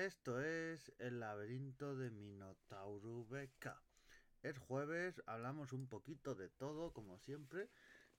[0.00, 3.68] Esto es el laberinto de Minotauro BK.
[4.42, 7.68] Es jueves, hablamos un poquito de todo, como siempre.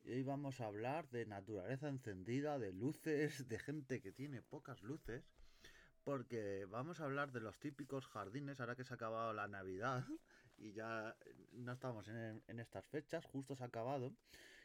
[0.04, 4.83] Y hoy vamos a hablar de naturaleza encendida, de luces, de gente que tiene pocas
[4.83, 5.24] luces.
[6.04, 10.06] Porque vamos a hablar de los típicos jardines, ahora que se ha acabado la Navidad
[10.58, 11.18] y ya
[11.54, 14.13] no estamos en, en estas fechas, justo se ha acabado.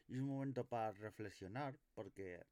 [0.06, 2.44] Y es un momento para reflexionar, porque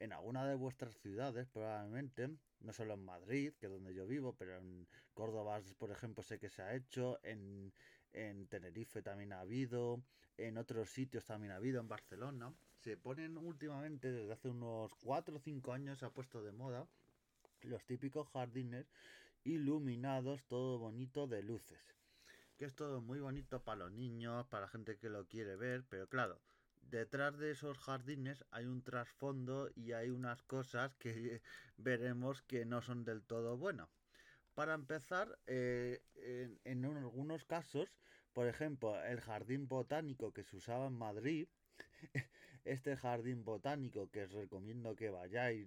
[0.00, 4.34] en alguna de vuestras ciudades probablemente no solo en Madrid, que es donde yo vivo,
[4.36, 7.72] pero en Córdoba, por ejemplo, sé que se ha hecho, en,
[8.12, 10.02] en Tenerife también ha habido,
[10.36, 12.52] en otros sitios también ha habido, en Barcelona.
[12.78, 16.86] Se ponen últimamente, desde hace unos 4 o 5 años, se ha puesto de moda
[17.62, 18.86] los típicos jardines
[19.44, 21.80] iluminados, todo bonito de luces.
[22.56, 25.84] Que es todo muy bonito para los niños, para la gente que lo quiere ver,
[25.88, 26.40] pero claro,
[26.82, 31.42] detrás de esos jardines hay un trasfondo y hay unas cosas que
[31.76, 33.88] veremos que no son del todo buenas.
[34.54, 36.02] Para empezar, eh,
[36.64, 37.88] en, en, algunos casos,
[38.32, 41.48] por ejemplo, el jardín botánico que se usaba en Madrid,
[42.64, 45.66] este jardín botánico que os recomiendo que vayáis.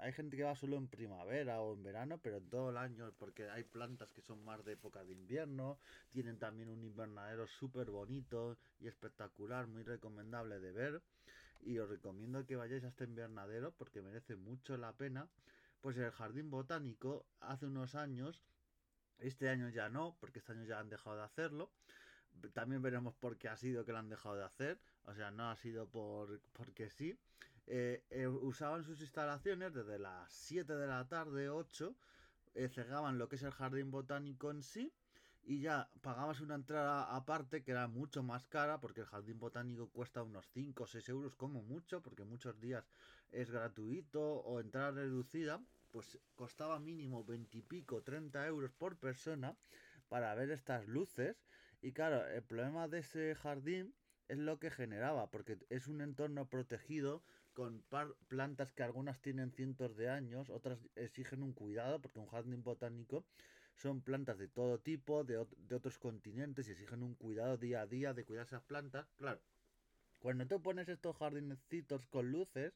[0.00, 3.48] Hay gente que va solo en primavera o en verano, pero todo el año porque
[3.48, 5.78] hay plantas que son más de época de invierno.
[6.10, 11.02] Tienen también un invernadero súper bonito y espectacular, muy recomendable de ver.
[11.60, 15.28] Y os recomiendo que vayáis a este invernadero porque merece mucho la pena.
[15.80, 18.44] Pues el jardín botánico hace unos años,
[19.18, 21.70] este año ya no, porque este año ya han dejado de hacerlo
[22.52, 24.78] también veremos por qué ha sido que lo han dejado de hacer.
[25.04, 27.16] O sea, no ha sido por porque sí.
[27.66, 31.94] Eh, eh, usaban sus instalaciones desde las 7 de la tarde, 8.
[32.54, 34.92] Eh, cegaban lo que es el jardín botánico en sí.
[35.44, 39.88] Y ya pagabas una entrada aparte que era mucho más cara porque el jardín botánico
[39.88, 42.88] cuesta unos 5 o 6 euros como mucho porque muchos días
[43.32, 45.60] es gratuito o entrada reducida
[45.92, 49.54] pues costaba mínimo 20 y pico, 30 euros por persona
[50.08, 51.36] para ver estas luces.
[51.82, 53.92] Y claro, el problema de ese jardín
[54.28, 57.22] es lo que generaba, porque es un entorno protegido
[57.54, 57.82] con
[58.28, 63.24] plantas que algunas tienen cientos de años, otras exigen un cuidado, porque un jardín botánico
[63.74, 67.86] son plantas de todo tipo, de, de otros continentes, y exigen un cuidado día a
[67.86, 69.06] día de cuidar esas plantas.
[69.18, 69.40] Claro,
[70.20, 72.72] cuando tú pones estos jardinecitos con luces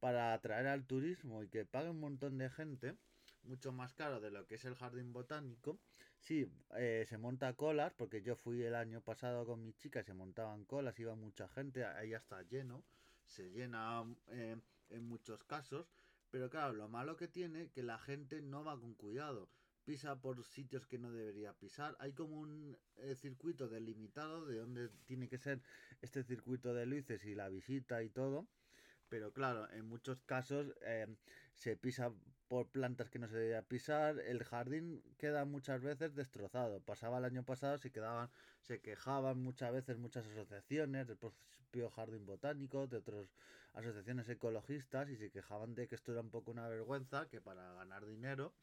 [0.00, 2.94] para atraer al turismo y que pague un montón de gente,
[3.42, 5.78] mucho más caro de lo que es el jardín botánico.
[6.26, 6.44] Sí,
[6.76, 10.64] eh, se monta colas, porque yo fui el año pasado con mi chica se montaban
[10.64, 12.82] colas, iba mucha gente, ahí está lleno,
[13.26, 14.56] se llena eh,
[14.90, 15.86] en muchos casos,
[16.32, 19.48] pero claro, lo malo que tiene que la gente no va con cuidado
[19.84, 21.96] pisa por sitios que no debería pisar.
[22.00, 25.62] Hay como un eh, circuito delimitado de dónde tiene que ser
[26.02, 28.48] este circuito de luces y la visita y todo.
[29.08, 31.06] Pero claro, en muchos casos eh,
[31.54, 32.12] se pisa
[32.48, 34.18] por plantas que no se debía pisar.
[34.20, 36.80] El jardín queda muchas veces destrozado.
[36.80, 38.30] Pasaba el año pasado, se quedaban,
[38.62, 43.34] se quejaban muchas veces muchas asociaciones del propio jardín botánico, de otras
[43.74, 47.74] asociaciones ecologistas, y se quejaban de que esto era un poco una vergüenza, que para
[47.74, 48.54] ganar dinero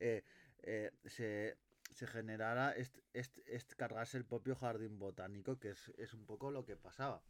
[0.00, 0.22] eh,
[0.62, 1.56] eh, se
[1.92, 6.64] se generara este, este, cargarse el propio jardín botánico, que es, es un poco lo
[6.64, 7.22] que pasaba.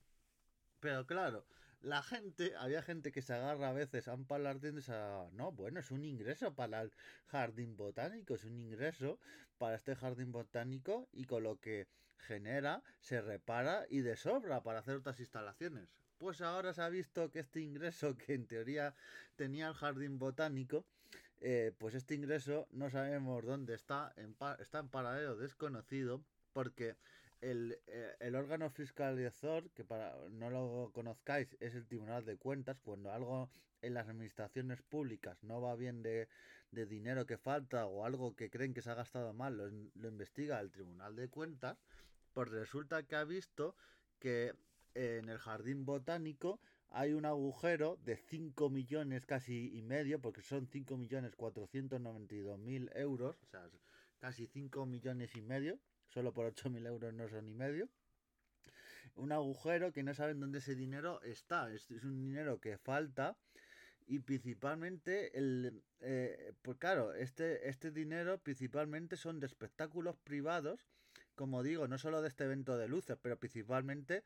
[0.81, 1.45] Pero claro,
[1.83, 5.81] la gente, había gente que se agarra a veces a un y a, no, bueno,
[5.81, 6.93] es un ingreso para el
[7.27, 9.19] jardín botánico, es un ingreso
[9.59, 11.89] para este jardín botánico y con lo que
[12.19, 15.89] genera se repara y de sobra para hacer otras instalaciones.
[16.19, 18.95] Pues ahora se ha visto que este ingreso que en teoría
[19.35, 20.85] tenía el jardín botánico,
[21.41, 26.23] eh, pues este ingreso no sabemos dónde está, en está en paradero desconocido
[26.53, 26.97] porque
[27.45, 33.11] eh, el, órgano fiscalizador, que para no lo conozcáis, es el Tribunal de Cuentas, cuando
[33.11, 33.51] algo
[33.83, 36.29] en las administraciones públicas no va bien de,
[36.71, 40.61] dinero que falta o algo que creen que se ha gastado mal, lo, lo investiga
[40.61, 41.77] el Tribunal de Cuentas,
[42.33, 43.75] pues resulta que ha visto
[44.21, 44.55] que
[44.95, 46.61] en el jardín botánico
[46.91, 52.91] hay un agujero de 5 millones casi y medio, porque son 5 millones 492 mil
[52.95, 53.69] euros, o sea,
[54.19, 55.81] casi 5 millones y medio,
[56.13, 57.89] solo por 8.000 euros no son ni medio.
[59.15, 61.73] Un agujero que no saben dónde ese dinero está.
[61.73, 63.37] Es, un dinero que falta
[64.07, 70.89] y principalmente el eh, pues claro este este dinero principalmente son de espectáculos privados
[71.37, 74.25] como digo no solo de este evento de luces pero principalmente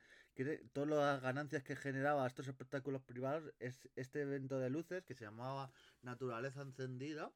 [0.72, 5.26] todas las ganancias que generaba estos espectáculos privados es este evento de luces que se
[5.26, 7.30] llamaba naturaleza encendida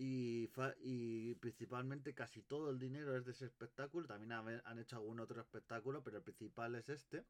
[0.00, 0.48] y,
[0.80, 4.06] y principalmente casi todo el dinero es de ese espectáculo.
[4.06, 7.24] También han, hecho algún otro espectáculo, pero el principal es este.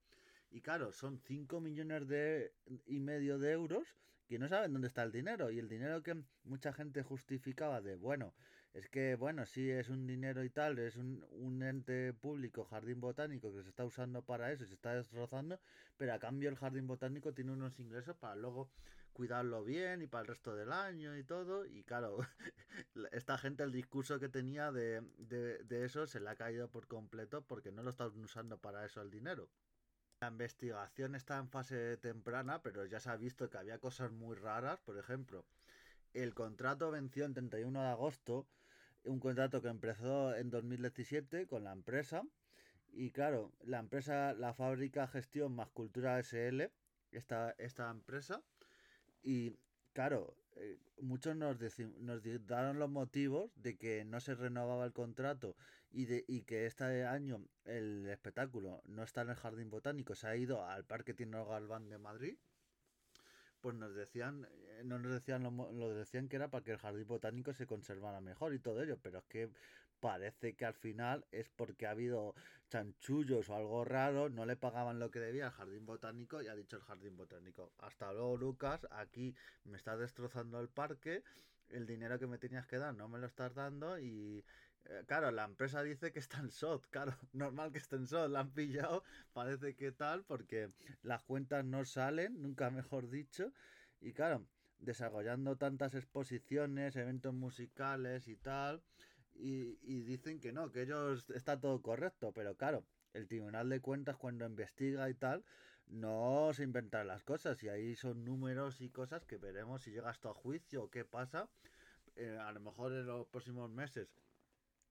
[0.50, 2.52] Y claro, son 5 millones de,
[2.86, 5.50] y medio de euros que no saben dónde está el dinero.
[5.50, 8.34] Y el dinero que mucha gente justificaba de, bueno,
[8.74, 13.00] es que, bueno, sí es un dinero y tal, es un, un ente público, jardín
[13.00, 15.58] botánico, que se está usando para eso se está destrozando,
[15.96, 18.70] pero a cambio el jardín botánico tiene unos ingresos para luego
[19.18, 21.66] cuidarlo bien y para el resto del año y todo.
[21.66, 22.18] Y claro,
[23.12, 27.42] esta gente el discurso que tenía de, de, eso se le ha caído por completo
[27.42, 29.50] porque no lo están usando para eso el dinero.
[30.20, 34.36] La investigación está en fase temprana, pero ya se ha visto que había cosas muy
[34.36, 34.78] raras.
[34.78, 35.44] Por ejemplo,
[36.14, 38.46] el contrato venció el 31 de agosto,
[39.08, 42.22] un contrato que empezó en 2017 con la empresa.
[42.92, 46.70] Y claro, la empresa, la fábrica gestión más cultura SL,
[47.12, 48.42] esta, esta empresa,
[49.22, 49.52] y
[49.92, 51.58] claro, eh, muchos nos,
[51.98, 55.56] nos daron los motivos de que no se renovaba el contrato
[55.90, 60.26] y, de, y que este año el espectáculo no está en el Jardín Botánico, se
[60.26, 62.36] ha ido al Parque Tino Galván de Madrid.
[63.60, 66.78] Pues nos decían, eh, no nos decían lo, lo decían que era para que el
[66.78, 69.50] jardín botánico se conservara mejor y todo ello, pero es que
[70.00, 72.34] parece que al final es porque ha habido
[72.68, 76.54] chanchullos o algo raro, no le pagaban lo que debía al jardín botánico y ha
[76.54, 79.34] dicho el jardín botánico, hasta luego Lucas, aquí
[79.64, 81.24] me estás destrozando el parque,
[81.68, 84.44] el dinero que me tenías que dar no me lo estás dando y
[84.86, 88.30] eh, claro, la empresa dice que está en SOT, claro, normal que esté en SOT,
[88.30, 90.70] la han pillado, parece que tal, porque
[91.02, 93.52] las cuentas no salen, nunca mejor dicho,
[94.00, 94.46] y claro,
[94.78, 98.82] desarrollando tantas exposiciones, eventos musicales y tal,
[99.34, 104.16] y, dicen que no, que ellos está todo correcto, pero claro, el Tribunal de Cuentas
[104.16, 105.44] cuando investiga y tal,
[105.86, 110.10] no se inventan las cosas y ahí son números y cosas que veremos si llega
[110.10, 111.48] esto a juicio o qué pasa.
[112.16, 114.08] Eh, a lo mejor en los próximos meses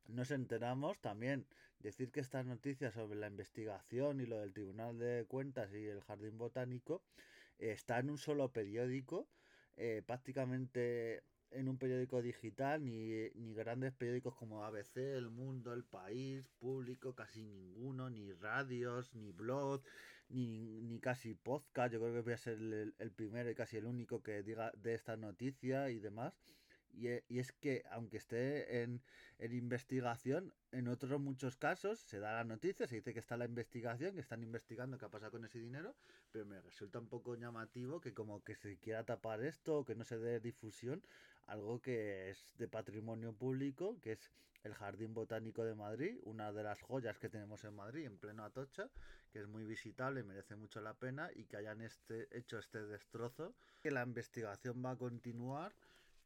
[0.07, 1.45] nos enteramos también
[1.80, 6.01] decir que estas noticias sobre la investigación y lo del Tribunal de Cuentas y el
[6.01, 7.04] Jardín Botánico
[7.59, 9.27] está en un solo periódico.
[9.80, 11.21] Eh, prácticamente
[11.51, 17.13] en un periódico digital, ni, ni grandes periódicos como ABC, El Mundo, El País, Público,
[17.13, 19.81] casi ninguno, ni radios, ni blog,
[20.30, 21.94] ni, ni casi podcast.
[21.94, 24.71] Yo creo que voy a ser el, el, primero y casi el único que diga
[24.75, 26.33] de esta noticia y demás.
[26.97, 29.01] Y, e, y es que, aunque esté en,
[29.38, 33.45] en, investigación, en otros muchos casos se da la noticia, se dice que está la
[33.45, 35.95] investigación, que están investigando qué ha pasado con ese dinero,
[36.31, 40.03] pero me resulta un poco llamativo que como que se quiera tapar esto que no
[40.03, 41.03] se dé difusión
[41.47, 44.31] algo que es de patrimonio público, que es
[44.63, 48.44] el Jardín Botánico de Madrid, una de las joyas que tenemos en Madrid, en pleno
[48.44, 48.89] Atocha,
[49.31, 53.55] que es muy visitable, merece mucho la pena y que hayan este, hecho este destrozo.
[53.81, 55.73] Que la investigación va a continuar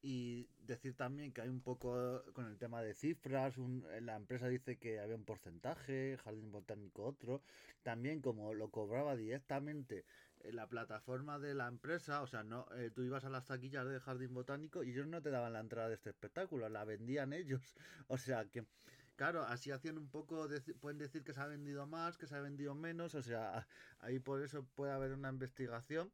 [0.01, 3.55] y decir también que hay un poco con el tema de cifras,
[4.01, 7.41] la empresa dice que había un porcentaje, Jardín Botánico otro,
[7.83, 10.05] también como lo cobraba directamente
[10.45, 13.99] la plataforma de la empresa, o sea, no, eh, tú ibas a las taquillas del
[13.99, 17.61] jardín botánico y ellos no te daban la entrada de este espectáculo, la vendían ellos.
[18.07, 18.65] O sea que,
[19.15, 20.47] claro, así hacían un poco,
[20.79, 23.67] pueden decir que se ha vendido más, que se ha vendido menos, o sea,
[23.99, 26.11] ahí por eso puede haber una investigación.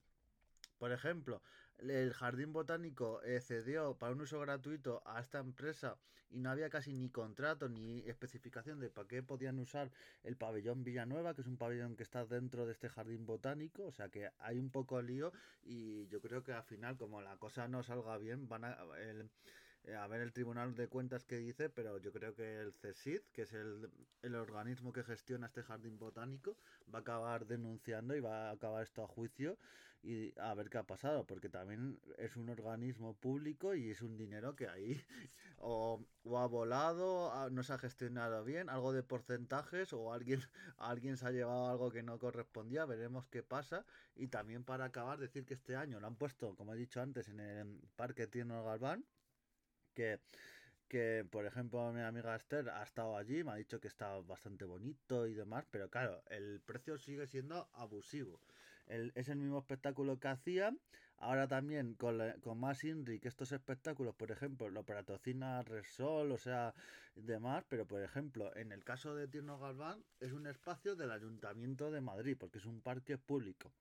[0.78, 1.42] Por ejemplo,
[1.80, 5.98] el jardín botánico eh, cedió para un uso gratuito a esta empresa
[6.30, 9.92] y no había casi ni contrato ni especificación de para qué podían usar
[10.24, 13.92] el pabellón Villanueva, que es un pabellón que está dentro de este jardín botánico, o
[13.92, 15.32] sea que hay un poco lío
[15.64, 19.30] y yo creo que al final como la cosa no salga bien van a eh,
[19.96, 23.44] a ver el Tribunal de Cuentas que dice, pero yo creo que el CSID, que
[23.44, 23.90] es el,
[24.22, 26.58] el, organismo que gestiona este jardín botánico,
[26.94, 29.58] va a acabar denunciando y va a acabar esto a juicio
[30.04, 34.18] y a ver qué ha pasado, porque también es un organismo público y es un
[34.18, 35.02] dinero que ahí
[35.58, 40.42] o, o ha volado, no se ha gestionado bien, algo de porcentajes o alguien,
[40.78, 43.86] alguien se ha llevado algo que no correspondía, veremos qué pasa.
[44.16, 47.28] Y también para acabar decir que este año lo han puesto, como he dicho antes,
[47.30, 49.06] en el Parque Tierno Galván
[49.97, 50.19] que,
[50.87, 54.63] que, por ejemplo, mi amiga Esther ha estado allí, me ha dicho que está bastante
[54.63, 58.39] bonito y demás, pero claro, el precio sigue siendo abusivo.
[58.85, 60.80] El, es el mismo espectáculo que hacían.
[61.18, 66.37] Ahora también con, con más INRI que estos espectáculos, por ejemplo, lo patrocina Resol, o
[66.37, 66.75] sea,
[67.16, 71.89] demás, pero por ejemplo, en el caso de Tierno Galván, es un espacio del Ayuntamiento
[71.89, 73.73] de Madrid, porque es un parque público.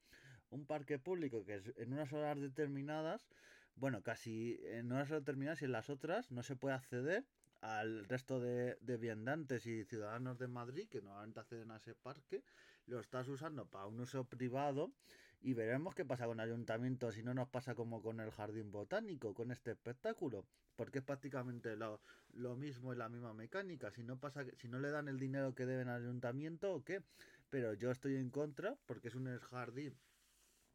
[0.48, 3.28] Un parque público que es en unas horas determinadas
[3.76, 7.24] bueno, casi en unas determinadas y en las otras no se puede acceder
[7.60, 12.42] al resto de, de viandantes y ciudadanos de Madrid que normalmente acceden a ese parque,
[12.86, 14.92] lo estás usando para un uso privado
[15.40, 18.70] y veremos qué pasa con el ayuntamiento si no nos pasa como con el jardín
[18.70, 22.00] botánico, con este espectáculo, porque es prácticamente lo,
[22.32, 25.54] lo mismo y la misma mecánica, si no pasa si no le dan el dinero
[25.54, 27.02] que deben al ayuntamiento o qué,
[27.50, 29.98] pero yo estoy en contra porque es un jardín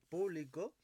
[0.10, 0.76] público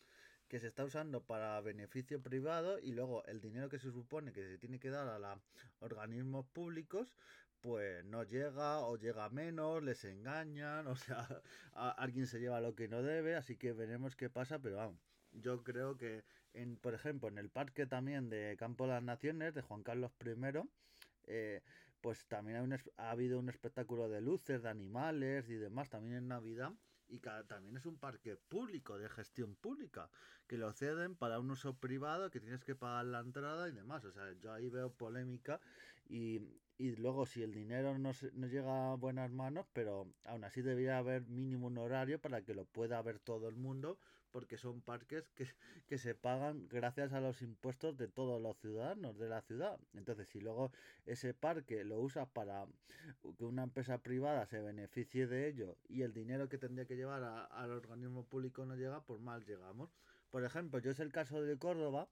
[0.48, 4.44] que se está usando para beneficio privado y luego el dinero que se supone que
[4.48, 5.39] se tiene que dar a los
[5.80, 7.13] organismos públicos
[7.62, 11.27] pues no llega o llega menos, les engañan, o sea,
[11.74, 15.00] alguien se lleva lo que no debe, así que veremos qué pasa, pero vamos,
[15.32, 16.24] yo creo que,
[16.54, 20.12] en, por ejemplo, en el parque también de Campo de las Naciones de Juan Carlos
[20.24, 20.62] I,
[21.27, 21.62] eh,
[22.01, 26.72] pues también ha, habido un espectáculo de luces, de animales y demás, también en Navidad,
[27.09, 30.09] y también es un parque público, de gestión pública,
[30.47, 34.03] que lo ceden para un uso privado, que tienes que pagar la entrada y demás.
[34.05, 35.59] O sea, yo ahí veo polémica
[36.07, 36.41] y,
[36.77, 40.97] y luego si el dinero no, no llega a buenas manos, pero aún así debería
[40.97, 43.99] haber mínimo un horario para que lo pueda ver todo el mundo,
[44.38, 45.27] porque son parques
[45.88, 49.79] que, se pagan gracias a los impuestos de todos los ciudadanos de la ciudad.
[49.96, 50.72] Entonces, si luego
[51.08, 52.67] ese parque lo usa para
[53.36, 57.24] que una empresa privada se beneficie de ello y el dinero que tendría que llevar
[57.50, 59.89] al organismo público no llega, pues mal llegamos.
[60.29, 62.08] Por ejemplo, yo es el caso de Córdoba,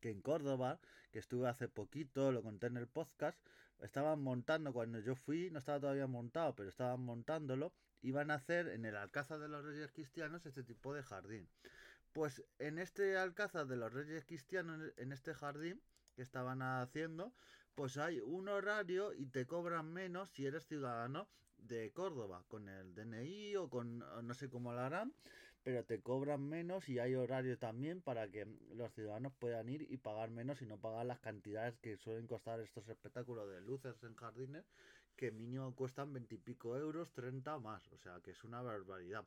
[0.00, 0.80] que en Córdoba,
[1.12, 3.38] que estuve hace poquito, lo conté en el podcast,
[3.80, 8.68] estaban montando, cuando yo fui, no estaba todavía montado, pero estaban montándolo, iban a hacer
[8.68, 11.48] en el Alcázar de los Reyes Cristianos este tipo de jardín.
[12.12, 15.80] Pues en este Alcázar de los Reyes Cristianos, en este jardín
[16.16, 17.32] que estaban haciendo,
[17.74, 21.28] pues hay un horario y te cobran menos si eres ciudadano
[21.58, 25.12] de Córdoba, con el DNI o con no sé cómo lo harán,
[25.62, 29.98] pero te cobran menos y hay horario también para que los ciudadanos puedan ir y
[29.98, 34.14] pagar menos y no pagar las cantidades que suelen costar estos espectáculos de luces en
[34.14, 34.64] jardines,
[35.18, 39.24] que mínimo cuestan veintipico euros, 30 más, o sea que es una barbaridad.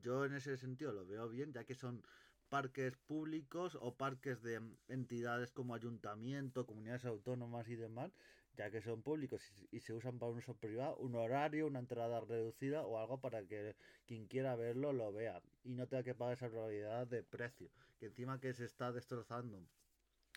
[0.00, 2.02] Yo en ese sentido lo veo bien, ya que son
[2.48, 8.10] parques públicos o parques de entidades como ayuntamiento, comunidades autónomas y demás,
[8.56, 12.20] ya que son públicos y, se usan para un uso privado, un horario, una entrada
[12.20, 16.34] reducida o algo para que quien quiera verlo lo vea y no tenga que pagar
[16.34, 17.68] esa probabilidad de precio,
[17.98, 19.62] que encima que se está destrozando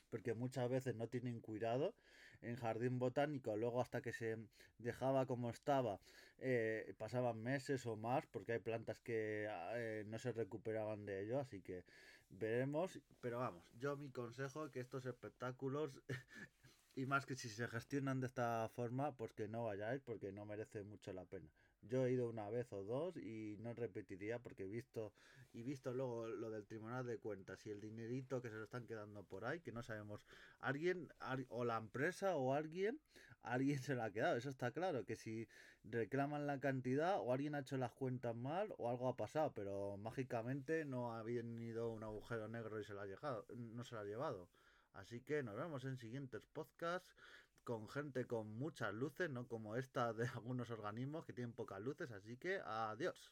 [0.10, 1.96] porque muchas veces no tienen cuidado
[2.42, 4.38] en jardín botánico, luego hasta que se
[4.78, 6.00] dejaba como estaba,
[6.40, 11.40] eh, pasaban meses o más, porque hay plantas que eh, no se recuperaban de ello,
[11.40, 11.86] así que
[12.30, 16.02] veremos, pero vamos, yo mi consejo que estos espectáculos
[16.96, 20.46] y más que si se gestionan de esta forma, pues que no vayáis porque no
[20.46, 21.50] merece mucho la pena.
[21.82, 25.14] Yo he ido una vez o dos y no repetiría porque he visto
[25.54, 28.86] y visto luego lo del tribunal de cuentas y el dinerito que se lo están
[28.86, 30.26] quedando por ahí, que no sabemos,
[30.60, 31.10] alguien
[31.50, 33.02] o la empresa o alguien,
[33.44, 35.48] alguien se lo ha quedado, eso está claro, que si
[35.84, 39.98] reclaman la cantidad o alguien ha hecho las cuentas mal o algo ha pasado, pero
[39.98, 44.02] mágicamente no ha venido un agujero negro y se lo ha llevado, no se lo
[44.02, 44.48] ha llevado.
[44.94, 47.16] Así que nos vemos en siguientes podcasts
[47.64, 52.12] con gente con muchas luces, no como esta de algunos organismos que tienen pocas luces.
[52.12, 53.16] Así que adiós.